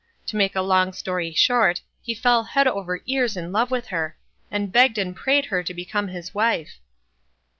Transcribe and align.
To 0.25 0.35
make 0.35 0.55
a 0.55 0.63
long 0.63 0.93
story 0.93 1.31
short, 1.31 1.81
he 2.01 2.15
fell 2.15 2.49
over 2.55 2.55
head 2.55 2.65
and 2.65 3.01
ears 3.07 3.37
in 3.37 3.51
love 3.51 3.69
with 3.69 3.85
her, 3.89 4.17
and 4.49 4.71
begged 4.73 4.97
and 4.97 5.15
prayed 5.15 5.45
her 5.53 5.61
to 5.61 5.73
become 5.75 6.07
his 6.07 6.33
wife. 6.33 6.79